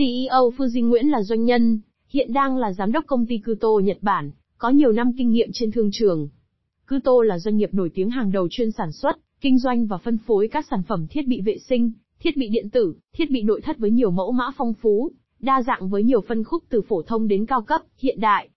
[0.00, 3.98] CEO Fuji Nguyễn là doanh nhân, hiện đang là giám đốc công ty Kuto Nhật
[4.00, 6.28] Bản, có nhiều năm kinh nghiệm trên thương trường.
[6.88, 10.18] Kuto là doanh nghiệp nổi tiếng hàng đầu chuyên sản xuất, kinh doanh và phân
[10.18, 13.60] phối các sản phẩm thiết bị vệ sinh, thiết bị điện tử, thiết bị nội
[13.60, 15.10] thất với nhiều mẫu mã phong phú,
[15.40, 18.48] đa dạng với nhiều phân khúc từ phổ thông đến cao cấp, hiện đại.